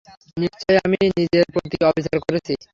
[0.37, 2.53] নিশ্চয় আমি নিজের প্রতি অবিচার করেছি।